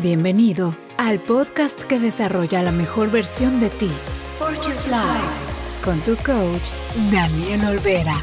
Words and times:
Bienvenido 0.00 0.74
al 0.96 1.20
podcast 1.20 1.82
que 1.82 2.00
desarrolla 2.00 2.62
la 2.62 2.72
mejor 2.72 3.10
versión 3.10 3.60
de 3.60 3.68
ti, 3.68 3.90
Fortune's 4.38 4.88
Life, 4.88 5.84
con 5.84 6.00
tu 6.00 6.16
coach, 6.16 6.70
Daniel 7.12 7.62
Olvera, 7.66 8.16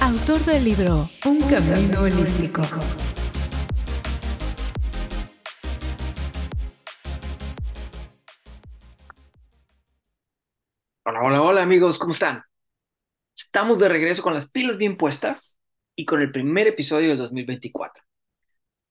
autor 0.00 0.40
del 0.46 0.64
libro 0.64 1.10
Un 1.26 1.42
Camino 1.42 2.00
Holístico. 2.00 2.62
Hola, 11.04 11.22
hola, 11.22 11.42
hola 11.42 11.62
amigos, 11.62 11.98
¿cómo 11.98 12.12
están? 12.12 12.42
Estamos 13.36 13.78
de 13.78 13.90
regreso 13.90 14.22
con 14.22 14.32
las 14.32 14.50
pilas 14.50 14.78
bien 14.78 14.96
puestas 14.96 15.58
y 15.94 16.06
con 16.06 16.22
el 16.22 16.32
primer 16.32 16.66
episodio 16.66 17.10
del 17.10 17.18
2024. 17.18 18.02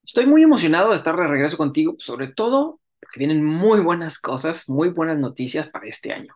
Estoy 0.03 0.25
muy 0.25 0.43
emocionado 0.43 0.89
de 0.89 0.95
estar 0.95 1.15
de 1.15 1.27
regreso 1.27 1.57
contigo, 1.57 1.95
sobre 1.99 2.27
todo 2.27 2.79
porque 2.99 3.19
vienen 3.19 3.43
muy 3.43 3.79
buenas 3.79 4.19
cosas, 4.19 4.69
muy 4.69 4.89
buenas 4.89 5.17
noticias 5.17 5.67
para 5.67 5.87
este 5.87 6.13
año. 6.13 6.35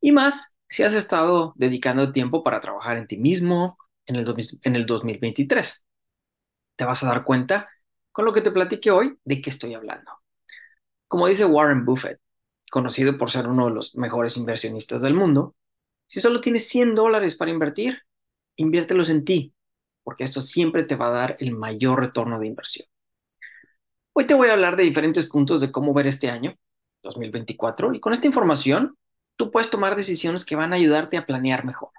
Y 0.00 0.12
más 0.12 0.54
si 0.68 0.82
has 0.82 0.94
estado 0.94 1.52
dedicando 1.56 2.12
tiempo 2.12 2.42
para 2.42 2.60
trabajar 2.60 2.96
en 2.96 3.06
ti 3.06 3.16
mismo 3.16 3.76
en 4.06 4.16
el, 4.16 4.34
en 4.62 4.76
el 4.76 4.86
2023. 4.86 5.84
Te 6.76 6.84
vas 6.84 7.02
a 7.02 7.08
dar 7.08 7.24
cuenta 7.24 7.68
con 8.12 8.24
lo 8.24 8.32
que 8.32 8.40
te 8.40 8.50
platiqué 8.50 8.90
hoy 8.90 9.16
de 9.24 9.42
qué 9.42 9.50
estoy 9.50 9.74
hablando. 9.74 10.10
Como 11.08 11.26
dice 11.26 11.44
Warren 11.44 11.84
Buffett, 11.84 12.20
conocido 12.70 13.18
por 13.18 13.30
ser 13.30 13.48
uno 13.48 13.66
de 13.66 13.74
los 13.74 13.96
mejores 13.96 14.36
inversionistas 14.36 15.02
del 15.02 15.14
mundo, 15.14 15.54
si 16.06 16.20
solo 16.20 16.40
tienes 16.40 16.68
100 16.68 16.94
dólares 16.94 17.36
para 17.36 17.50
invertir, 17.50 18.02
inviértelos 18.56 19.10
en 19.10 19.24
ti, 19.24 19.54
porque 20.02 20.24
esto 20.24 20.40
siempre 20.40 20.84
te 20.84 20.96
va 20.96 21.08
a 21.08 21.10
dar 21.10 21.36
el 21.40 21.52
mayor 21.52 22.00
retorno 22.00 22.38
de 22.38 22.46
inversión. 22.46 22.86
Hoy 24.12 24.26
te 24.26 24.34
voy 24.34 24.48
a 24.48 24.52
hablar 24.52 24.76
de 24.76 24.84
diferentes 24.84 25.26
puntos 25.26 25.60
de 25.60 25.72
cómo 25.72 25.94
ver 25.94 26.06
este 26.06 26.30
año, 26.30 26.56
2024, 27.02 27.94
y 27.94 28.00
con 28.00 28.12
esta 28.12 28.26
información 28.26 28.96
tú 29.36 29.50
puedes 29.50 29.70
tomar 29.70 29.96
decisiones 29.96 30.44
que 30.44 30.56
van 30.56 30.72
a 30.72 30.76
ayudarte 30.76 31.16
a 31.16 31.26
planear 31.26 31.64
mejor. 31.64 31.90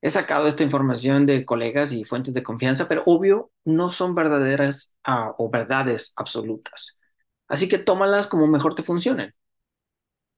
He 0.00 0.10
sacado 0.10 0.46
esta 0.46 0.62
información 0.62 1.26
de 1.26 1.44
colegas 1.44 1.92
y 1.92 2.04
fuentes 2.04 2.34
de 2.34 2.42
confianza, 2.42 2.88
pero 2.88 3.02
obvio 3.06 3.50
no 3.64 3.90
son 3.90 4.14
verdaderas 4.14 4.94
ah, 5.04 5.34
o 5.38 5.50
verdades 5.50 6.12
absolutas. 6.16 7.00
Así 7.48 7.68
que 7.68 7.78
tómalas 7.78 8.26
como 8.26 8.46
mejor 8.46 8.74
te 8.74 8.82
funcionen. 8.82 9.34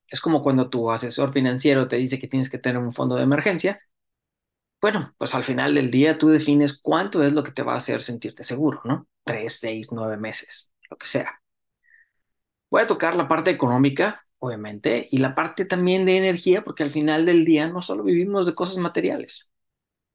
Es 0.08 0.20
como 0.20 0.42
cuando 0.42 0.70
tu 0.70 0.91
asesor 0.91 1.33
financiero 1.33 1.89
te 1.89 1.97
dice 1.97 2.19
que 2.19 2.28
tienes 2.28 2.50
que 2.50 2.58
tener 2.58 2.78
un 2.83 2.95
fondo 2.95 3.17
de 3.17 3.22
emergencia. 3.24 3.80
Bueno, 4.80 5.14
pues 5.18 5.34
al 5.34 5.44
final 5.44 5.74
del 5.74 5.90
día 5.90 6.18
tú 6.18 6.28
defines 6.28 6.78
cuánto 6.80 7.22
es 7.24 7.32
lo 7.32 7.42
que 7.42 7.52
te 7.52 7.62
va 7.62 7.74
a 7.74 7.76
hacer 7.78 8.02
sentirte 8.02 8.44
seguro, 8.44 8.80
¿no? 8.84 9.08
Tres, 9.24 9.58
seis, 9.58 9.88
nueve 9.92 10.16
meses 10.16 10.72
lo 10.90 10.96
que 10.96 11.06
sea. 11.06 11.40
Voy 12.70 12.82
a 12.82 12.86
tocar 12.86 13.16
la 13.16 13.28
parte 13.28 13.50
económica, 13.50 14.24
obviamente, 14.38 15.08
y 15.10 15.18
la 15.18 15.34
parte 15.34 15.64
también 15.64 16.04
de 16.06 16.18
energía, 16.18 16.64
porque 16.64 16.82
al 16.82 16.90
final 16.90 17.24
del 17.26 17.44
día 17.44 17.68
no 17.68 17.82
solo 17.82 18.02
vivimos 18.04 18.46
de 18.46 18.54
cosas 18.54 18.78
materiales, 18.78 19.50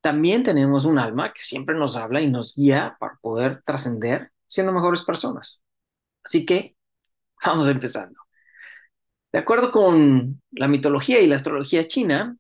también 0.02 0.44
tenemos 0.44 0.86
un 0.86 1.00
alma 1.00 1.34
que 1.34 1.42
siempre 1.44 1.76
nos 1.76 1.98
habla 1.98 2.22
y 2.22 2.30
nos 2.30 2.56
guía 2.56 2.98
para 3.00 3.18
poder 3.22 3.64
trascender 3.66 4.32
siendo 4.48 4.74
mejores 4.74 5.04
personas. 5.04 5.62
Así 6.24 6.46
que 6.46 6.76
vamos 7.46 7.68
empezando. 7.70 8.20
De 9.32 9.40
acuerdo 9.40 9.72
con 9.72 10.42
la 10.52 10.68
mitología 10.68 11.20
y 11.22 11.28
la 11.28 11.36
astrología 11.36 11.88
china, 11.88 12.38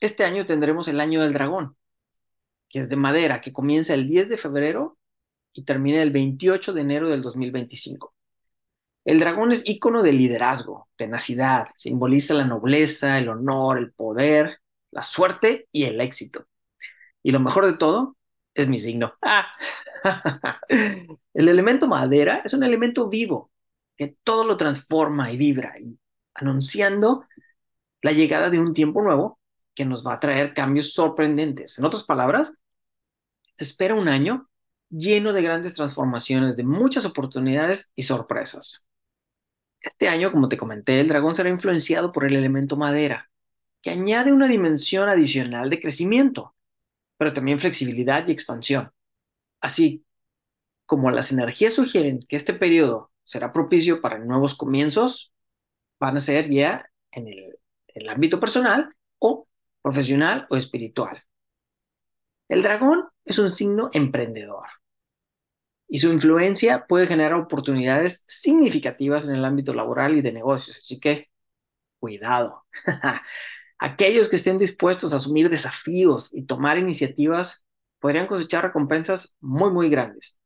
este 0.00 0.24
año 0.24 0.44
tendremos 0.44 0.88
el 0.88 1.00
año 1.00 1.22
del 1.22 1.32
dragón, 1.32 1.76
que 2.68 2.80
es 2.80 2.88
de 2.88 2.96
madera, 2.96 3.40
que 3.40 3.52
comienza 3.52 3.94
el 3.94 4.06
10 4.06 4.28
de 4.28 4.38
febrero 4.38 4.98
y 5.52 5.64
termina 5.64 6.02
el 6.02 6.10
28 6.12 6.72
de 6.72 6.80
enero 6.80 7.08
del 7.08 7.22
2025. 7.22 8.14
El 9.04 9.20
dragón 9.20 9.52
es 9.52 9.68
ícono 9.68 10.02
de 10.02 10.12
liderazgo, 10.12 10.88
tenacidad, 10.96 11.68
simboliza 11.74 12.34
la 12.34 12.44
nobleza, 12.44 13.18
el 13.18 13.28
honor, 13.28 13.78
el 13.78 13.92
poder, 13.92 14.58
la 14.90 15.02
suerte 15.02 15.66
y 15.72 15.84
el 15.84 16.00
éxito. 16.00 16.46
Y 17.22 17.32
lo 17.32 17.40
mejor 17.40 17.66
de 17.66 17.78
todo 17.78 18.16
es 18.54 18.68
mi 18.68 18.78
signo. 18.78 19.14
El 21.34 21.48
elemento 21.48 21.88
madera 21.88 22.42
es 22.44 22.54
un 22.54 22.62
elemento 22.62 23.08
vivo 23.08 23.50
que 23.96 24.16
todo 24.22 24.44
lo 24.44 24.56
transforma 24.56 25.32
y 25.32 25.36
vibra, 25.36 25.74
anunciando 26.34 27.24
la 28.02 28.12
llegada 28.12 28.50
de 28.50 28.58
un 28.58 28.74
tiempo 28.74 29.02
nuevo 29.02 29.37
que 29.78 29.84
nos 29.84 30.04
va 30.04 30.14
a 30.14 30.18
traer 30.18 30.54
cambios 30.54 30.92
sorprendentes. 30.92 31.78
En 31.78 31.84
otras 31.84 32.02
palabras, 32.02 32.58
se 33.54 33.62
espera 33.62 33.94
un 33.94 34.08
año 34.08 34.50
lleno 34.90 35.32
de 35.32 35.40
grandes 35.40 35.74
transformaciones, 35.74 36.56
de 36.56 36.64
muchas 36.64 37.06
oportunidades 37.06 37.92
y 37.94 38.02
sorpresas. 38.02 38.84
Este 39.80 40.08
año, 40.08 40.32
como 40.32 40.48
te 40.48 40.56
comenté, 40.56 40.98
el 40.98 41.06
dragón 41.06 41.36
será 41.36 41.48
influenciado 41.48 42.10
por 42.10 42.24
el 42.24 42.34
elemento 42.34 42.76
madera, 42.76 43.30
que 43.80 43.90
añade 43.90 44.32
una 44.32 44.48
dimensión 44.48 45.08
adicional 45.08 45.70
de 45.70 45.80
crecimiento, 45.80 46.56
pero 47.16 47.32
también 47.32 47.60
flexibilidad 47.60 48.26
y 48.26 48.32
expansión. 48.32 48.90
Así 49.60 50.04
como 50.86 51.12
las 51.12 51.30
energías 51.30 51.74
sugieren 51.74 52.18
que 52.28 52.34
este 52.34 52.52
periodo 52.52 53.12
será 53.22 53.52
propicio 53.52 54.00
para 54.00 54.18
nuevos 54.18 54.56
comienzos, 54.56 55.32
van 56.00 56.16
a 56.16 56.20
ser 56.20 56.50
ya 56.50 56.90
en 57.12 57.28
el, 57.28 57.58
el 57.94 58.08
ámbito 58.08 58.40
personal 58.40 58.92
profesional 59.82 60.46
o 60.50 60.56
espiritual. 60.56 61.22
El 62.48 62.62
dragón 62.62 63.04
es 63.24 63.38
un 63.38 63.50
signo 63.50 63.90
emprendedor 63.92 64.66
y 65.88 65.98
su 65.98 66.12
influencia 66.12 66.86
puede 66.86 67.06
generar 67.06 67.34
oportunidades 67.34 68.24
significativas 68.28 69.26
en 69.26 69.34
el 69.34 69.44
ámbito 69.44 69.72
laboral 69.72 70.16
y 70.16 70.20
de 70.20 70.32
negocios. 70.32 70.78
Así 70.78 71.00
que, 71.00 71.30
cuidado. 71.98 72.66
Aquellos 73.78 74.28
que 74.28 74.36
estén 74.36 74.58
dispuestos 74.58 75.12
a 75.12 75.16
asumir 75.16 75.48
desafíos 75.50 76.34
y 76.34 76.44
tomar 76.44 76.78
iniciativas 76.78 77.64
podrían 78.00 78.26
cosechar 78.26 78.64
recompensas 78.64 79.34
muy, 79.40 79.70
muy 79.70 79.88
grandes. 79.88 80.38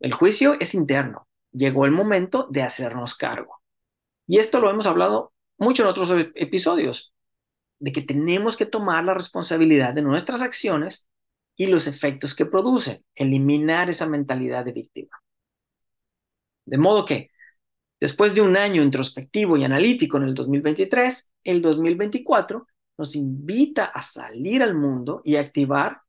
El 0.00 0.14
juicio 0.14 0.56
es 0.58 0.74
interno. 0.74 1.28
Llegó 1.52 1.84
el 1.84 1.92
momento 1.92 2.48
de 2.50 2.62
hacernos 2.62 3.14
cargo. 3.14 3.60
Y 4.26 4.38
esto 4.38 4.58
lo 4.58 4.70
hemos 4.70 4.86
hablado 4.86 5.34
mucho 5.58 5.82
en 5.82 5.88
otros 5.88 6.14
episodios, 6.34 7.12
de 7.78 7.92
que 7.92 8.02
tenemos 8.02 8.56
que 8.56 8.66
tomar 8.66 9.04
la 9.04 9.14
responsabilidad 9.14 9.94
de 9.94 10.02
nuestras 10.02 10.42
acciones 10.42 11.06
y 11.56 11.66
los 11.66 11.86
efectos 11.86 12.34
que 12.34 12.46
producen, 12.46 13.04
eliminar 13.14 13.90
esa 13.90 14.08
mentalidad 14.08 14.64
de 14.64 14.72
víctima. 14.72 15.22
De 16.64 16.78
modo 16.78 17.04
que, 17.04 17.30
después 18.00 18.34
de 18.34 18.40
un 18.40 18.56
año 18.56 18.82
introspectivo 18.82 19.56
y 19.56 19.64
analítico 19.64 20.16
en 20.16 20.24
el 20.24 20.34
2023, 20.34 21.30
el 21.44 21.62
2024 21.62 22.66
nos 22.96 23.16
invita 23.16 23.86
a 23.86 24.02
salir 24.02 24.62
al 24.62 24.74
mundo 24.74 25.20
y 25.24 25.36
activar 25.36 26.00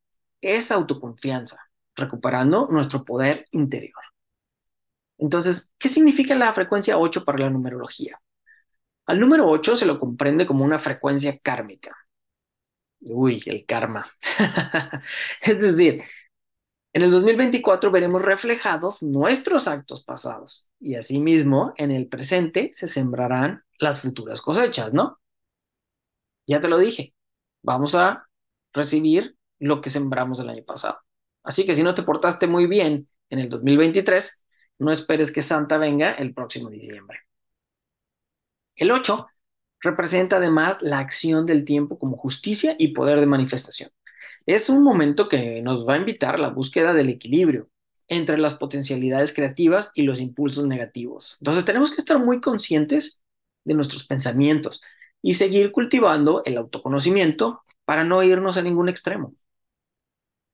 esa 0.41 0.75
autoconfianza, 0.75 1.59
recuperando 1.95 2.67
nuestro 2.71 3.03
poder 3.03 3.47
interior. 3.51 4.03
Entonces, 5.17 5.71
¿qué 5.77 5.89
significa 5.89 6.35
la 6.35 6.53
frecuencia 6.53 6.97
8 6.97 7.23
para 7.25 7.39
la 7.39 7.50
numerología? 7.50 8.19
Al 9.05 9.19
número 9.19 9.47
8 9.47 9.75
se 9.75 9.85
lo 9.85 9.99
comprende 9.99 10.45
como 10.45 10.65
una 10.65 10.79
frecuencia 10.79 11.37
kármica. 11.39 11.95
Uy, 13.01 13.41
el 13.45 13.65
karma. 13.65 14.07
es 15.41 15.61
decir, 15.61 16.03
en 16.93 17.01
el 17.01 17.11
2024 17.11 17.91
veremos 17.91 18.21
reflejados 18.21 19.03
nuestros 19.03 19.67
actos 19.67 20.03
pasados 20.03 20.69
y 20.79 20.95
asimismo 20.95 21.73
en 21.77 21.91
el 21.91 22.07
presente 22.07 22.69
se 22.73 22.87
sembrarán 22.87 23.63
las 23.79 24.01
futuras 24.01 24.41
cosechas, 24.41 24.93
¿no? 24.93 25.19
Ya 26.47 26.61
te 26.61 26.67
lo 26.67 26.77
dije, 26.77 27.13
vamos 27.61 27.95
a 27.95 28.27
recibir 28.73 29.37
lo 29.59 29.81
que 29.81 29.89
sembramos 29.89 30.39
el 30.39 30.49
año 30.49 30.63
pasado. 30.63 30.99
Así 31.43 31.65
que 31.65 31.75
si 31.75 31.83
no 31.83 31.95
te 31.95 32.03
portaste 32.03 32.47
muy 32.47 32.65
bien 32.67 33.09
en 33.29 33.39
el 33.39 33.49
2023, 33.49 34.41
no 34.79 34.91
esperes 34.91 35.31
que 35.31 35.41
Santa 35.41 35.77
venga 35.77 36.11
el 36.11 36.33
próximo 36.33 36.69
diciembre. 36.69 37.25
El 38.75 38.92
8 38.92 39.27
representa 39.81 40.38
además 40.38 40.77
la 40.81 41.00
acción 41.00 41.45
del 41.45 41.66
tiempo 41.66 41.98
como 42.00 42.18
justicia 42.18 42.75
y 42.80 42.89
poder 42.89 43.19
de 43.19 43.25
manifestación. 43.25 43.89
Es 44.45 44.69
un 44.69 44.83
momento 44.83 45.30
que 45.30 45.62
nos 45.62 45.88
va 45.88 45.95
a 45.95 45.98
invitar 45.98 46.36
a 46.36 46.39
la 46.39 46.50
búsqueda 46.50 46.94
del 46.94 47.10
equilibrio 47.10 47.69
entre 48.07 48.38
las 48.38 48.56
potencialidades 48.56 49.33
creativas 49.33 49.92
y 49.95 50.04
los 50.04 50.19
impulsos 50.19 50.68
negativos. 50.68 51.38
Entonces 51.39 51.66
tenemos 51.66 51.92
que 51.92 51.98
estar 51.98 52.19
muy 52.19 52.42
conscientes 52.42 53.22
de 53.63 53.74
nuestros 53.74 54.06
pensamientos 54.06 54.81
y 55.22 55.33
seguir 55.33 55.72
cultivando 55.72 56.44
el 56.45 56.57
autoconocimiento 56.57 57.63
para 57.86 58.04
no 58.04 58.22
irnos 58.24 58.57
a 58.57 58.62
ningún 58.62 58.89
extremo. 58.89 59.36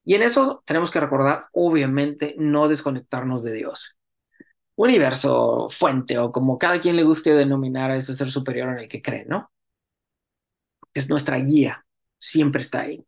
Y 0.04 0.14
en 0.14 0.22
eso 0.22 0.62
tenemos 0.66 0.90
que 0.90 1.00
recordar, 1.00 1.46
obviamente, 1.52 2.34
no 2.38 2.68
desconectarnos 2.68 3.42
de 3.42 3.52
Dios. 3.52 3.96
Universo, 4.82 5.68
fuente 5.70 6.18
o 6.18 6.32
como 6.32 6.58
cada 6.58 6.80
quien 6.80 6.96
le 6.96 7.04
guste 7.04 7.34
denominar 7.34 7.90
a 7.90 7.96
ese 7.96 8.14
ser 8.14 8.30
superior 8.30 8.70
en 8.70 8.78
el 8.80 8.88
que 8.88 9.02
cree, 9.02 9.24
¿no? 9.26 9.50
Es 10.94 11.08
nuestra 11.08 11.38
guía, 11.38 11.84
siempre 12.18 12.60
está 12.60 12.82
ahí. 12.82 13.04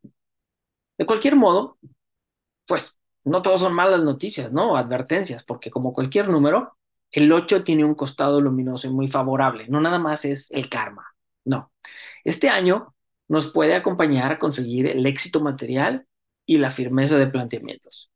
De 0.99 1.07
cualquier 1.07 1.37
modo, 1.37 1.79
pues 2.67 2.97
no 3.25 3.43
todos 3.43 3.63
son 3.63 3.75
malas 3.75 4.03
noticias, 4.03 4.53
¿no? 4.53 4.77
Advertencias, 4.77 5.45
porque 5.45 5.71
como 5.71 5.93
cualquier 5.93 6.29
número, 6.29 6.77
el 7.11 7.33
8 7.33 7.65
tiene 7.65 7.85
un 7.85 7.95
costado 7.95 8.41
luminoso 8.41 8.89
y 8.89 8.91
muy 8.91 9.09
favorable. 9.09 9.67
No 9.69 9.81
nada 9.81 9.99
más 9.99 10.25
es 10.25 10.51
el 10.51 10.69
karma, 10.69 11.15
no. 11.45 11.73
Este 12.25 12.49
año 12.49 12.95
nos 13.29 13.51
puede 13.51 13.75
acompañar 13.75 14.33
a 14.33 14.39
conseguir 14.39 14.87
el 14.87 15.07
éxito 15.07 15.41
material 15.41 16.07
y 16.47 16.59
la 16.59 16.71
firmeza 16.71 17.19
de 17.19 17.27
planteamientos. 17.27 18.11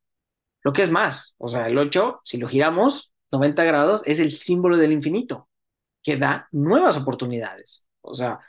Lo 0.62 0.72
que 0.72 0.82
es 0.82 0.90
más, 0.90 1.34
o 1.38 1.48
sea, 1.48 1.66
el 1.68 1.78
8, 1.78 2.20
si 2.24 2.36
lo 2.38 2.48
giramos 2.48 3.12
90 3.30 3.64
grados, 3.64 4.02
es 4.04 4.20
el 4.20 4.32
símbolo 4.32 4.76
del 4.76 4.92
infinito, 4.92 5.48
que 6.02 6.16
da 6.16 6.48
nuevas 6.52 6.96
oportunidades. 6.96 7.84
O 8.00 8.14
sea, 8.14 8.40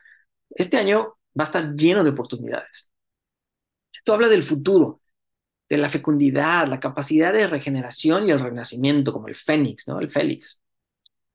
este 0.50 0.78
año 0.78 1.18
va 1.38 1.44
a 1.44 1.48
estar 1.48 1.76
lleno 1.76 2.04
de 2.04 2.12
oportunidades. 2.12 2.92
Esto 3.94 4.14
habla 4.14 4.30
del 4.30 4.44
futuro, 4.44 5.02
de 5.70 5.78
la 5.78 5.90
fecundidad, 5.90 6.68
la 6.68 6.80
capacidad 6.80 7.34
de 7.34 7.48
regeneración 7.48 8.28
y 8.28 8.32
el 8.32 8.40
renacimiento, 8.40 9.14
como 9.14 9.28
el 9.28 9.36
fénix, 9.36 9.88
¿no? 9.88 10.00
El 10.00 10.10
félix. 10.10 10.62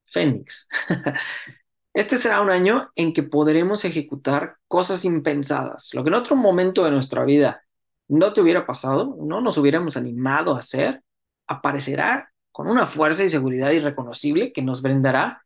Fénix. 0.05 0.67
Este 1.95 2.17
será 2.17 2.41
un 2.41 2.49
año 2.49 2.91
en 2.95 3.13
que 3.13 3.23
podremos 3.23 3.85
ejecutar 3.85 4.57
cosas 4.67 5.05
impensadas, 5.05 5.93
lo 5.93 6.03
que 6.03 6.09
en 6.09 6.15
otro 6.15 6.35
momento 6.35 6.83
de 6.83 6.91
nuestra 6.91 7.23
vida 7.23 7.63
no 8.09 8.33
te 8.33 8.41
hubiera 8.41 8.65
pasado, 8.65 9.15
no 9.21 9.39
nos 9.39 9.57
hubiéramos 9.57 9.95
animado 9.95 10.55
a 10.55 10.59
hacer, 10.59 11.01
aparecerá 11.47 12.33
con 12.55 12.69
una 12.69 12.85
fuerza 12.85 13.25
y 13.25 13.27
seguridad 13.27 13.71
irreconocible 13.71 14.53
que 14.53 14.61
nos 14.61 14.81
brindará 14.81 15.43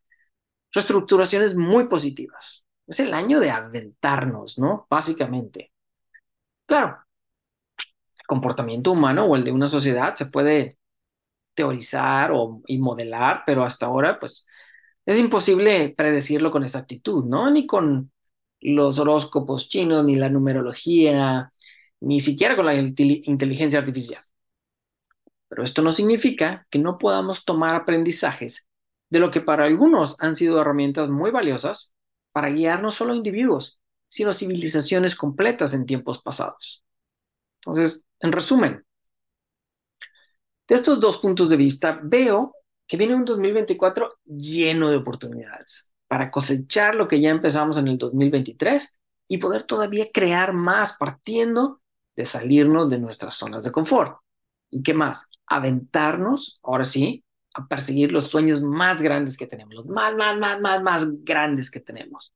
reestructuraciones 0.71 1.56
muy 1.56 1.88
positivas. 1.88 2.65
Es 2.85 3.00
el 3.00 3.15
año 3.15 3.39
de 3.39 3.50
aventarnos, 3.50 4.59
¿no? 4.59 4.85
Básicamente. 4.91 5.71
Claro, 6.67 7.00
el 8.19 8.25
comportamiento 8.27 8.91
humano 8.91 9.25
o 9.25 9.35
el 9.35 9.44
de 9.44 9.51
una 9.51 9.67
sociedad 9.67 10.13
se 10.13 10.27
puede 10.27 10.77
teorizar 11.56 12.31
o, 12.31 12.61
y 12.67 12.77
modelar, 12.77 13.41
pero 13.44 13.63
hasta 13.63 13.88
ahora, 13.88 14.19
pues, 14.19 14.45
es 15.06 15.19
imposible 15.19 15.89
predecirlo 15.97 16.51
con 16.51 16.63
exactitud, 16.63 17.25
¿no? 17.25 17.50
Ni 17.50 17.65
con 17.65 18.11
los 18.61 19.00
horóscopos 19.00 19.67
chinos, 19.69 20.06
ni 20.06 20.15
la 20.15 20.29
numerología, 20.29 21.53
ni 22.01 22.19
siquiera 22.21 22.56
con 22.56 22.67
la 22.67 22.75
inteligencia 22.75 23.79
artificial. 23.79 24.23
Pero 25.49 25.63
esto 25.63 25.81
no 25.81 25.91
significa 25.91 26.67
que 26.69 26.79
no 26.79 26.97
podamos 26.97 27.45
tomar 27.45 27.75
aprendizajes 27.75 28.67
de 29.09 29.19
lo 29.19 29.31
que 29.31 29.41
para 29.41 29.65
algunos 29.65 30.15
han 30.19 30.35
sido 30.35 30.61
herramientas 30.61 31.09
muy 31.09 31.31
valiosas 31.31 31.93
para 32.31 32.49
guiar 32.49 32.81
no 32.81 32.91
solo 32.91 33.15
individuos, 33.15 33.79
sino 34.07 34.33
civilizaciones 34.33 35.15
completas 35.15 35.73
en 35.73 35.85
tiempos 35.85 36.21
pasados. 36.21 36.83
Entonces, 37.61 38.05
en 38.19 38.31
resumen, 38.31 38.85
de 40.67 40.75
estos 40.75 40.99
dos 40.99 41.17
puntos 41.17 41.49
de 41.49 41.57
vista, 41.57 41.99
veo 42.03 42.55
que 42.87 42.97
viene 42.97 43.15
un 43.15 43.25
2024 43.25 44.19
lleno 44.25 44.89
de 44.89 44.97
oportunidades 44.97 45.91
para 46.07 46.31
cosechar 46.31 46.95
lo 46.95 47.07
que 47.07 47.21
ya 47.21 47.29
empezamos 47.29 47.77
en 47.77 47.87
el 47.87 47.97
2023 47.97 48.95
y 49.27 49.37
poder 49.37 49.63
todavía 49.63 50.09
crear 50.11 50.53
más 50.53 50.95
partiendo 50.97 51.81
de 52.15 52.25
salirnos 52.25 52.89
de 52.89 52.99
nuestras 52.99 53.35
zonas 53.35 53.63
de 53.63 53.71
confort. 53.71 54.19
¿Y 54.71 54.81
qué 54.83 54.94
más? 54.94 55.29
Aventarnos, 55.49 56.59
ahora 56.63 56.85
sí, 56.85 57.23
a 57.53 57.68
perseguir 57.68 58.11
los 58.11 58.27
sueños 58.27 58.61
más 58.61 59.01
grandes 59.01 59.37
que 59.37 59.47
tenemos, 59.47 59.73
los 59.73 59.85
más, 59.87 60.15
más, 60.15 60.37
más, 60.37 60.61
más, 60.61 60.81
más 60.81 61.23
grandes 61.23 61.69
que 61.69 61.79
tenemos. 61.79 62.33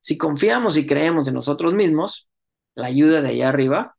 Si 0.00 0.18
confiamos 0.18 0.76
y 0.76 0.86
creemos 0.86 1.28
en 1.28 1.34
nosotros 1.34 1.74
mismos, 1.74 2.28
la 2.74 2.88
ayuda 2.88 3.20
de 3.20 3.28
allá 3.30 3.48
arriba 3.48 3.96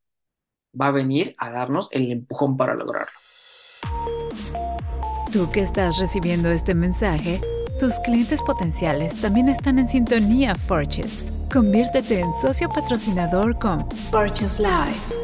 va 0.80 0.88
a 0.88 0.92
venir 0.92 1.36
a 1.38 1.50
darnos 1.50 1.88
el 1.92 2.12
empujón 2.12 2.58
para 2.58 2.76
lograrlo. 2.76 3.14
Tú 5.32 5.50
que 5.52 5.62
estás 5.62 6.00
recibiendo 6.00 6.50
este 6.50 6.76
mensaje, 6.76 7.42
tus 7.80 8.00
clientes 8.02 8.42
potenciales 8.42 9.20
también 9.20 9.50
están 9.50 9.80
en 9.80 9.88
sintonía 9.88 10.56
Forches. 10.56 11.28
Conviértete 11.52 12.20
en 12.20 12.32
socio 12.34 12.70
patrocinador 12.70 13.58
con 13.58 13.90
Forches 14.12 14.60
Live. 14.60 15.23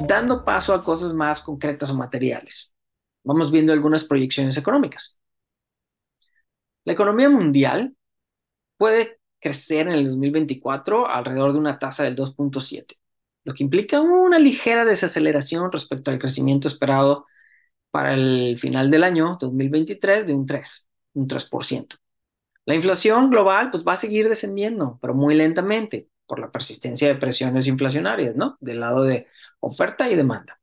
Dando 0.00 0.44
paso 0.44 0.74
a 0.74 0.82
cosas 0.82 1.14
más 1.14 1.40
concretas 1.40 1.90
o 1.90 1.94
materiales. 1.94 2.74
Vamos 3.22 3.50
viendo 3.50 3.72
algunas 3.72 4.04
proyecciones 4.04 4.56
económicas. 4.56 5.18
La 6.84 6.92
economía 6.92 7.30
mundial 7.30 7.96
puede 8.76 9.18
crecer 9.40 9.88
en 9.88 9.94
el 9.94 10.06
2024 10.06 11.08
alrededor 11.08 11.52
de 11.52 11.58
una 11.58 11.78
tasa 11.78 12.02
del 12.02 12.16
2.7, 12.16 12.98
lo 13.44 13.54
que 13.54 13.62
implica 13.62 14.00
una 14.00 14.38
ligera 14.38 14.84
desaceleración 14.84 15.70
respecto 15.70 16.10
al 16.10 16.18
crecimiento 16.18 16.68
esperado 16.68 17.26
para 17.90 18.14
el 18.14 18.58
final 18.58 18.90
del 18.90 19.04
año 19.04 19.36
2023 19.40 20.26
de 20.26 20.34
un 20.34 20.46
3, 20.46 20.88
un 21.14 21.28
3%. 21.28 21.96
La 22.66 22.74
inflación 22.74 23.30
global 23.30 23.70
pues 23.70 23.84
va 23.86 23.92
a 23.92 23.96
seguir 23.96 24.28
descendiendo, 24.28 24.98
pero 25.00 25.14
muy 25.14 25.34
lentamente 25.34 26.08
por 26.26 26.38
la 26.38 26.50
persistencia 26.50 27.08
de 27.08 27.14
presiones 27.14 27.66
inflacionarias, 27.66 28.34
¿no? 28.36 28.56
Del 28.60 28.80
lado 28.80 29.04
de 29.04 29.26
oferta 29.60 30.08
y 30.10 30.16
demanda. 30.16 30.60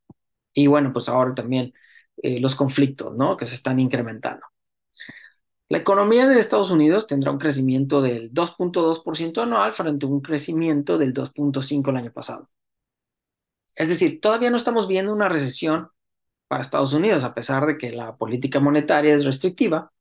Y 0.54 0.68
bueno, 0.68 0.94
pues 0.94 1.10
ahora 1.10 1.34
también 1.36 1.74
eh, 2.24 2.40
los 2.40 2.56
conflictos, 2.56 3.16
¿no? 3.16 3.38
Que 3.38 3.46
se 3.46 3.56
están 3.56 3.80
incrementando. 3.80 4.46
La 5.70 5.78
economía 5.78 6.28
de 6.28 6.40
Estados 6.40 6.70
Unidos 6.70 7.08
tendrá 7.08 7.32
un 7.32 7.38
crecimiento 7.40 8.02
del 8.02 8.34
2.2% 8.34 9.42
anual 9.42 9.74
frente 9.74 10.06
a 10.06 10.10
un 10.10 10.22
crecimiento 10.22 10.98
del 10.98 11.14
2.5% 11.14 11.90
el 11.92 11.98
año 11.98 12.12
pasado. 12.12 12.50
Es 13.76 13.90
decir, 13.90 14.20
todavía 14.22 14.52
no 14.52 14.58
estamos 14.58 14.88
viendo 14.88 15.14
una 15.14 15.30
recesión 15.30 15.90
para 16.48 16.62
Estados 16.62 16.94
Unidos, 16.94 17.24
a 17.24 17.34
pesar 17.34 17.66
de 17.66 17.78
que 17.78 17.92
la 17.92 18.18
política 18.18 18.60
monetaria 18.60 19.16
es 19.16 19.26
restrictiva, 19.26 19.92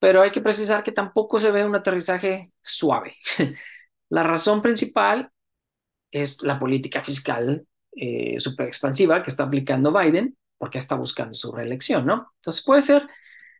pero 0.00 0.20
hay 0.22 0.32
que 0.32 0.40
precisar 0.40 0.82
que 0.82 0.92
tampoco 0.92 1.38
se 1.38 1.52
ve 1.52 1.64
un 1.64 1.76
aterrizaje 1.76 2.52
suave. 2.62 3.16
la 4.08 4.24
razón 4.24 4.62
principal 4.62 5.30
es 6.10 6.42
la 6.42 6.58
política 6.58 7.02
fiscal 7.02 7.66
eh, 7.96 8.40
súper 8.40 8.66
expansiva 8.66 9.22
que 9.22 9.30
está 9.30 9.44
aplicando 9.44 9.92
Biden, 9.92 10.36
porque 10.58 10.78
está 10.78 10.96
buscando 10.96 11.34
su 11.34 11.52
reelección, 11.52 12.06
¿no? 12.06 12.32
Entonces 12.36 12.62
puede 12.64 12.80
ser 12.80 13.08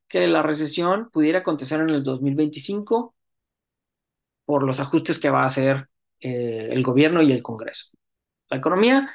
que 0.08 0.26
la 0.26 0.42
recesión 0.42 1.10
pudiera 1.10 1.40
acontecer 1.40 1.80
en 1.80 1.90
el 1.90 2.02
2025 2.02 3.14
por 4.44 4.62
los 4.62 4.80
ajustes 4.80 5.18
que 5.18 5.30
va 5.30 5.42
a 5.42 5.46
hacer 5.46 5.88
eh, 6.20 6.68
el 6.70 6.82
gobierno 6.82 7.22
y 7.22 7.32
el 7.32 7.42
Congreso. 7.42 7.88
La 8.50 8.58
economía, 8.58 9.10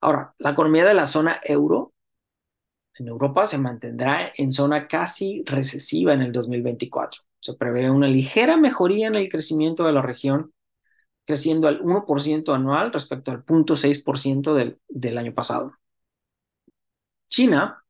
ahora, 0.00 0.34
la 0.38 0.50
economía 0.50 0.84
de 0.84 0.94
la 0.94 1.06
zona 1.06 1.40
euro 1.44 1.92
en 2.98 3.08
Europa 3.08 3.46
se 3.46 3.58
mantendrá 3.58 4.32
en 4.36 4.52
zona 4.52 4.88
casi 4.88 5.42
recesiva 5.46 6.12
en 6.14 6.22
el 6.22 6.32
2024. 6.32 7.22
Se 7.40 7.54
prevé 7.54 7.90
una 7.90 8.08
ligera 8.08 8.56
mejoría 8.56 9.06
en 9.06 9.14
el 9.14 9.28
crecimiento 9.28 9.84
de 9.84 9.92
la 9.92 10.02
región, 10.02 10.52
creciendo 11.28 11.68
al 11.68 11.82
1% 11.82 12.54
anual 12.54 12.90
respecto 12.90 13.30
al 13.30 13.44
0.6% 13.44 14.54
del, 14.54 14.80
del 14.88 15.18
año 15.18 15.34
pasado. 15.34 15.74
China, 17.28 17.84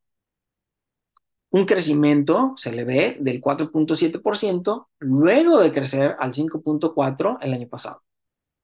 un 1.50 1.64
crecimiento 1.64 2.54
se 2.56 2.72
le 2.72 2.84
ve 2.84 3.16
del 3.20 3.40
4.7% 3.40 4.88
luego 4.98 5.60
de 5.60 5.70
crecer 5.70 6.16
al 6.18 6.32
5.4% 6.32 7.38
el 7.40 7.54
año 7.54 7.68
pasado. 7.68 8.02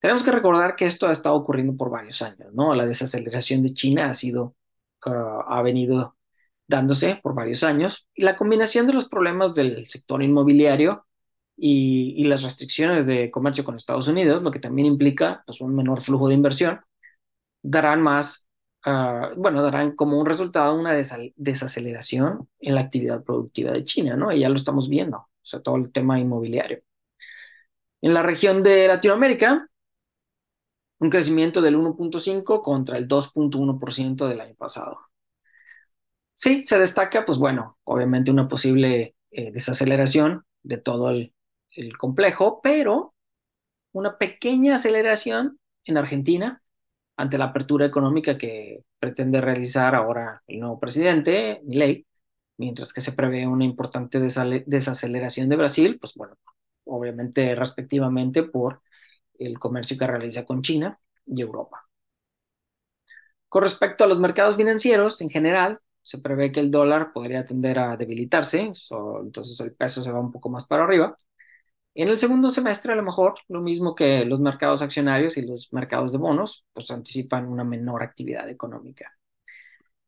Tenemos 0.00 0.24
que 0.24 0.32
recordar 0.32 0.74
que 0.74 0.86
esto 0.86 1.06
ha 1.06 1.12
estado 1.12 1.36
ocurriendo 1.36 1.76
por 1.76 1.88
varios 1.88 2.20
años, 2.20 2.52
¿no? 2.52 2.74
La 2.74 2.84
desaceleración 2.84 3.62
de 3.62 3.74
China 3.74 4.10
ha 4.10 4.14
sido, 4.16 4.56
ah, 5.06 5.44
ha 5.46 5.62
venido 5.62 6.16
dándose 6.66 7.20
por 7.22 7.34
varios 7.36 7.62
años 7.62 8.08
y 8.12 8.22
la 8.24 8.36
combinación 8.36 8.88
de 8.88 8.94
los 8.94 9.08
problemas 9.08 9.54
del 9.54 9.86
sector 9.86 10.20
inmobiliario 10.20 11.06
y, 11.56 12.24
las 12.24 12.42
restricciones 12.42 13.06
de 13.06 13.30
comercio 13.30 13.64
con 13.64 13.76
Estados 13.76 14.08
Unidos, 14.08 14.42
lo 14.42 14.50
que 14.50 14.58
también 14.58 14.86
implica 14.86 15.42
pues, 15.46 15.60
un 15.60 15.74
menor 15.74 16.00
flujo 16.02 16.28
de 16.28 16.34
inversión, 16.34 16.80
darán 17.62 18.02
más, 18.02 18.48
ah, 18.84 19.32
bueno, 19.36 19.62
darán 19.62 19.96
como 19.96 20.18
un 20.20 20.26
resultado 20.26 20.74
una 20.78 20.92
desaceleración 20.92 22.48
en 22.60 22.74
la 22.74 22.82
actividad 22.82 23.24
productiva 23.24 23.72
de 23.72 23.84
China, 23.84 24.16
¿no? 24.16 24.32
Y 24.32 24.40
ya 24.40 24.48
lo 24.48 24.56
estamos 24.56 24.88
viendo, 24.88 25.18
o 25.18 25.30
sea, 25.42 25.60
todo 25.60 25.76
el 25.76 25.92
tema 25.92 26.18
inmobiliario. 26.20 26.82
En 28.02 28.14
la 28.14 28.22
región 28.22 28.62
de 28.62 28.88
Latinoamérica, 28.88 29.68
un 30.98 31.10
crecimiento 31.10 31.60
del 31.62 31.76
1.5 31.76 32.62
contra 32.62 32.98
el 32.98 33.08
2.1% 33.08 34.28
del 34.28 34.40
año 34.40 34.54
pasado. 34.56 34.98
Sí, 36.34 36.64
se 36.64 36.78
destaca, 36.78 37.24
pues 37.24 37.38
bueno, 37.38 37.78
obviamente 37.84 38.30
una 38.30 38.48
posible 38.48 39.14
eh, 39.30 39.52
desaceleración 39.52 40.44
de 40.62 40.78
todo 40.78 41.10
el, 41.10 41.34
el 41.76 41.96
complejo, 41.98 42.60
pero 42.62 43.14
una 43.92 44.18
pequeña 44.18 44.76
aceleración 44.76 45.58
en 45.84 45.98
Argentina 45.98 46.62
ante 47.16 47.38
la 47.38 47.46
apertura 47.46 47.86
económica 47.86 48.36
que 48.38 48.84
pretende 48.98 49.40
realizar 49.40 49.94
ahora 49.94 50.42
el 50.46 50.60
nuevo 50.60 50.80
presidente, 50.80 51.60
Milei, 51.64 52.06
mientras 52.56 52.92
que 52.92 53.00
se 53.00 53.12
prevé 53.12 53.46
una 53.46 53.64
importante 53.64 54.20
desaceleración 54.20 55.48
de 55.48 55.56
Brasil, 55.56 55.98
pues 56.00 56.14
bueno, 56.14 56.36
obviamente 56.84 57.54
respectivamente 57.54 58.42
por 58.42 58.82
el 59.38 59.58
comercio 59.58 59.98
que 59.98 60.06
realiza 60.06 60.44
con 60.44 60.62
China 60.62 60.98
y 61.26 61.40
Europa. 61.42 61.88
Con 63.48 63.62
respecto 63.62 64.04
a 64.04 64.06
los 64.08 64.18
mercados 64.18 64.56
financieros 64.56 65.20
en 65.20 65.30
general, 65.30 65.78
se 66.02 66.18
prevé 66.18 66.52
que 66.52 66.60
el 66.60 66.70
dólar 66.70 67.12
podría 67.12 67.46
tender 67.46 67.78
a 67.78 67.96
debilitarse, 67.96 68.72
entonces 69.22 69.60
el 69.60 69.74
peso 69.74 70.02
se 70.02 70.12
va 70.12 70.20
un 70.20 70.32
poco 70.32 70.48
más 70.50 70.66
para 70.66 70.84
arriba. 70.84 71.16
En 71.94 72.08
el 72.08 72.18
segundo 72.18 72.50
semestre, 72.50 72.92
a 72.92 72.96
lo 72.96 73.02
mejor, 73.04 73.34
lo 73.48 73.60
mismo 73.60 73.94
que 73.94 74.24
los 74.24 74.40
mercados 74.40 74.82
accionarios 74.82 75.36
y 75.36 75.42
los 75.46 75.72
mercados 75.72 76.12
de 76.12 76.18
bonos, 76.18 76.64
pues 76.72 76.90
anticipan 76.90 77.46
una 77.46 77.62
menor 77.64 78.02
actividad 78.02 78.48
económica. 78.48 79.12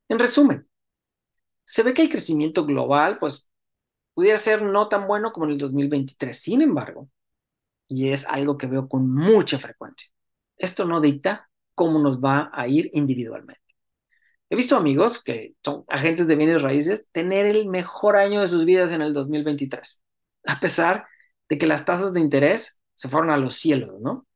En 0.09 0.19
resumen, 0.19 0.69
se 1.65 1.83
ve 1.83 1.95
que 1.95 2.03
el 2.03 2.11
crecimiento 2.11 2.65
global, 2.67 3.19
pues, 3.19 3.49
pudiera 4.15 4.39
ser 4.39 4.63
no 4.63 4.89
tan 4.89 5.07
bueno 5.07 5.33
como 5.33 5.47
en 5.47 5.53
el 5.53 5.59
2023. 5.59 6.39
Sin 6.39 6.63
embargo, 6.63 7.09
y 7.89 8.11
es 8.11 8.27
algo 8.27 8.59
que 8.59 8.67
veo 8.67 8.89
con 8.89 9.11
mucha 9.11 9.59
frecuencia, 9.59 10.11
esto 10.57 10.85
no 10.87 11.01
dicta 11.01 11.51
cómo 11.75 11.99
nos 12.01 12.21
va 12.21 12.51
a 12.53 12.69
ir 12.69 12.91
individualmente. 12.95 13.61
He 14.51 14.57
visto 14.57 14.77
amigos 14.77 15.23
que 15.23 15.55
son 15.65 15.85
agentes 15.89 16.29
de 16.29 16.37
bienes 16.37 16.63
raíces 16.63 17.09
tener 17.13 17.47
el 17.47 17.67
mejor 17.69 18.17
año 18.17 18.41
de 18.41 18.49
sus 18.49 18.65
vidas 18.65 18.93
en 18.93 19.03
el 19.03 19.13
2023, 19.13 20.03
a 20.47 20.61
pesar 20.61 21.07
de 21.49 21.59
que 21.59 21.67
las 21.67 21.85
tasas 21.85 22.13
de 22.13 22.21
interés 22.21 22.79
se 22.95 23.09
fueron 23.09 23.31
a 23.31 23.37
los 23.37 23.55
cielos, 23.57 24.01
¿no? 24.01 24.27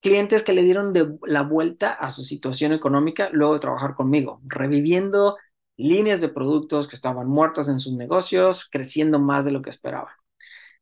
Clientes 0.00 0.42
que 0.42 0.52
le 0.52 0.62
dieron 0.62 0.92
de 0.92 1.16
la 1.24 1.42
vuelta 1.42 1.92
a 1.92 2.10
su 2.10 2.24
situación 2.24 2.72
económica 2.72 3.30
luego 3.32 3.54
de 3.54 3.60
trabajar 3.60 3.94
conmigo, 3.94 4.40
reviviendo 4.44 5.36
líneas 5.76 6.20
de 6.20 6.28
productos 6.28 6.88
que 6.88 6.96
estaban 6.96 7.28
muertas 7.28 7.68
en 7.68 7.80
sus 7.80 7.94
negocios, 7.94 8.68
creciendo 8.70 9.18
más 9.18 9.44
de 9.44 9.52
lo 9.52 9.62
que 9.62 9.70
esperaban, 9.70 10.14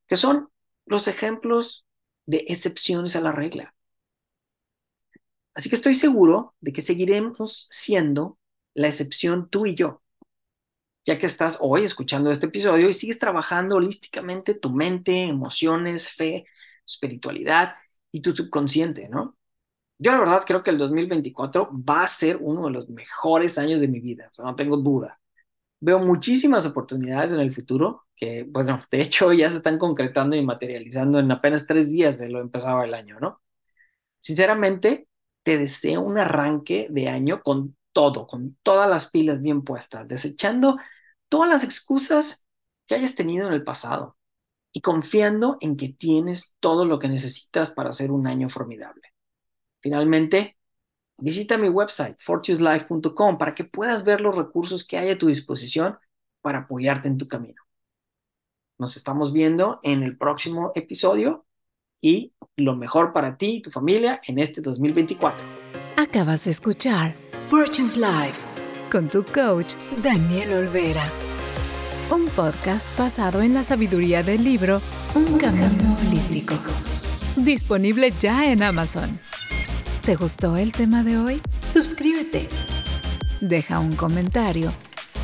que 0.06 0.16
son 0.16 0.50
los 0.86 1.08
ejemplos 1.08 1.86
de 2.26 2.44
excepciones 2.48 3.16
a 3.16 3.20
la 3.20 3.32
regla. 3.32 3.74
Así 5.54 5.68
que 5.70 5.76
estoy 5.76 5.94
seguro 5.94 6.54
de 6.60 6.72
que 6.72 6.82
seguiremos 6.82 7.68
siendo 7.70 8.38
la 8.74 8.88
excepción 8.88 9.48
tú 9.48 9.66
y 9.66 9.74
yo, 9.74 10.02
ya 11.04 11.18
que 11.18 11.26
estás 11.26 11.58
hoy 11.60 11.84
escuchando 11.84 12.30
este 12.30 12.46
episodio 12.46 12.88
y 12.88 12.94
sigues 12.94 13.18
trabajando 13.18 13.76
holísticamente 13.76 14.54
tu 14.54 14.70
mente, 14.70 15.24
emociones, 15.24 16.10
fe, 16.10 16.46
espiritualidad 16.86 17.74
y 18.10 18.22
tu 18.22 18.34
subconsciente, 18.34 19.08
¿no? 19.08 19.36
Yo 19.98 20.12
la 20.12 20.18
verdad 20.18 20.42
creo 20.46 20.62
que 20.62 20.70
el 20.70 20.78
2024 20.78 21.70
va 21.72 22.02
a 22.04 22.08
ser 22.08 22.38
uno 22.40 22.66
de 22.66 22.72
los 22.72 22.88
mejores 22.88 23.58
años 23.58 23.80
de 23.80 23.88
mi 23.88 24.00
vida, 24.00 24.28
o 24.30 24.34
sea, 24.34 24.44
no 24.44 24.56
tengo 24.56 24.76
duda. 24.76 25.20
Veo 25.80 25.98
muchísimas 26.00 26.66
oportunidades 26.66 27.32
en 27.32 27.40
el 27.40 27.52
futuro 27.52 28.06
que, 28.16 28.44
bueno, 28.44 28.80
de 28.90 29.00
hecho 29.02 29.32
ya 29.32 29.50
se 29.50 29.58
están 29.58 29.78
concretando 29.78 30.36
y 30.36 30.44
materializando 30.44 31.18
en 31.20 31.30
apenas 31.32 31.66
tres 31.66 31.92
días 31.92 32.18
de 32.18 32.30
lo 32.30 32.40
empezaba 32.40 32.84
el 32.84 32.94
año, 32.94 33.18
¿no? 33.20 33.42
Sinceramente, 34.20 35.08
te 35.42 35.58
deseo 35.58 36.02
un 36.02 36.18
arranque 36.18 36.88
de 36.90 37.08
año 37.08 37.42
con 37.42 37.76
todo, 37.92 38.26
con 38.26 38.56
todas 38.62 38.88
las 38.88 39.10
pilas 39.10 39.42
bien 39.42 39.62
puestas, 39.62 40.08
desechando 40.08 40.78
todas 41.34 41.50
las 41.50 41.64
excusas 41.64 42.44
que 42.86 42.94
hayas 42.94 43.16
tenido 43.16 43.48
en 43.48 43.54
el 43.54 43.64
pasado 43.64 44.16
y 44.72 44.80
confiando 44.80 45.56
en 45.60 45.76
que 45.76 45.88
tienes 45.88 46.54
todo 46.60 46.84
lo 46.84 47.00
que 47.00 47.08
necesitas 47.08 47.72
para 47.72 47.90
hacer 47.90 48.12
un 48.12 48.28
año 48.28 48.48
formidable. 48.48 49.02
Finalmente, 49.80 50.56
visita 51.18 51.58
mi 51.58 51.68
website, 51.68 52.16
fortuneslife.com, 52.20 53.36
para 53.36 53.52
que 53.52 53.64
puedas 53.64 54.04
ver 54.04 54.20
los 54.20 54.36
recursos 54.36 54.86
que 54.86 54.96
hay 54.96 55.10
a 55.10 55.18
tu 55.18 55.26
disposición 55.26 55.98
para 56.40 56.60
apoyarte 56.60 57.08
en 57.08 57.18
tu 57.18 57.26
camino. 57.26 57.60
Nos 58.78 58.96
estamos 58.96 59.32
viendo 59.32 59.80
en 59.82 60.04
el 60.04 60.16
próximo 60.16 60.70
episodio 60.76 61.46
y 62.00 62.32
lo 62.54 62.76
mejor 62.76 63.12
para 63.12 63.36
ti 63.36 63.56
y 63.56 63.62
tu 63.62 63.72
familia 63.72 64.20
en 64.24 64.38
este 64.38 64.60
2024. 64.60 65.36
Acabas 65.96 66.44
de 66.44 66.52
escuchar 66.52 67.12
Fortunes 67.50 67.96
Life 67.96 68.40
con 68.88 69.08
tu 69.08 69.24
coach 69.24 69.74
Daniel 70.00 70.52
Olvera. 70.52 71.10
Un 72.14 72.26
podcast 72.26 72.86
basado 72.96 73.42
en 73.42 73.54
la 73.54 73.64
sabiduría 73.64 74.22
del 74.22 74.44
libro 74.44 74.80
Un 75.16 75.36
camino 75.36 75.98
holístico. 75.98 76.54
Disponible 77.34 78.12
ya 78.20 78.52
en 78.52 78.62
Amazon. 78.62 79.18
¿Te 80.04 80.14
gustó 80.14 80.56
el 80.56 80.70
tema 80.70 81.02
de 81.02 81.18
hoy? 81.18 81.42
Suscríbete. 81.70 82.48
Deja 83.40 83.80
un 83.80 83.96
comentario 83.96 84.72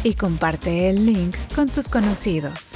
y 0.03 0.15
comparte 0.15 0.91
el 0.91 1.07
link 1.07 1.37
con 1.55 1.69
tus 1.69 1.89
conocidos. 1.89 2.73